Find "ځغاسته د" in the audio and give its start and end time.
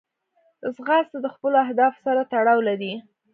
0.75-1.27